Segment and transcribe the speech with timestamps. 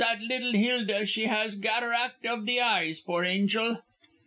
[0.03, 3.83] Zat liddle Hilda She has gatterack of the eyes, poor anchel."